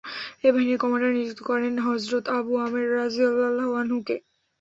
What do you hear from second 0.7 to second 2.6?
commander নিযুক্ত করেন হযরত আবু